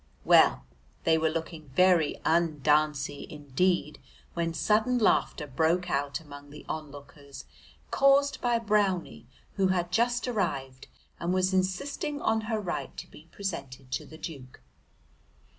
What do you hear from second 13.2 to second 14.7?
presented to the Duke.